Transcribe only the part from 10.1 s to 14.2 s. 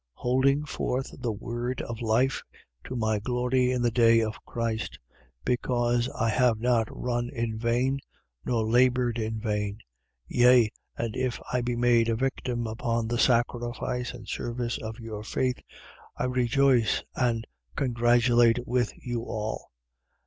Yea, and if I be made a victim upon the sacrifice